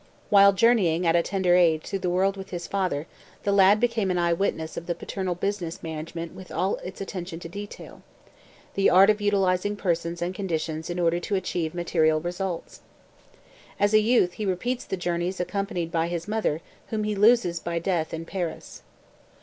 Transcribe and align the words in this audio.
While 0.31 0.51
journeying 0.53 1.05
at 1.05 1.15
a 1.15 1.21
tender 1.21 1.53
age 1.53 1.83
through 1.83 1.99
the 1.99 2.09
world 2.09 2.35
with 2.35 2.49
his 2.49 2.65
father 2.65 3.05
the 3.43 3.51
lad 3.51 3.79
became 3.79 4.09
an 4.09 4.17
eye 4.17 4.33
witness 4.33 4.75
of 4.75 4.87
the 4.87 4.95
paternal 4.95 5.35
business 5.35 5.83
management 5.83 6.33
with 6.33 6.51
all 6.51 6.77
its 6.77 7.01
attention 7.01 7.39
to 7.41 7.47
detail; 7.47 8.01
of 8.23 8.31
the 8.73 8.89
art 8.89 9.11
of 9.11 9.21
utilizing 9.21 9.75
persons 9.75 10.19
and 10.19 10.33
conditions 10.33 10.89
in 10.89 10.99
order 10.99 11.19
to 11.19 11.35
achieve 11.35 11.75
material 11.75 12.19
results. 12.19 12.81
As 13.79 13.93
a 13.93 13.99
youth 13.99 14.33
he 14.33 14.45
repeats 14.47 14.85
the 14.85 14.97
journeys 14.97 15.39
accompanied 15.39 15.91
by 15.91 16.07
his 16.07 16.27
mother 16.27 16.61
whom 16.87 17.03
he 17.03 17.13
loses 17.13 17.59
by 17.59 17.77
death 17.77 18.11
in 18.11 18.25
Paris. 18.25 18.81